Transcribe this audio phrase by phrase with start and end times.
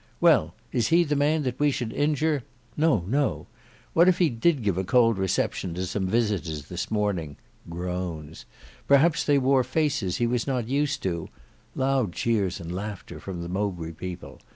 [0.19, 2.41] Well, is he the man that we should injure?
[2.75, 3.45] ("No, no").
[3.93, 7.37] What if he did give a cold reception to some visitors this morning—
[8.87, 11.29] —perhaps they wore faces he was not used to
[11.75, 14.41] (loud cheers and laughter from the Mowbray people).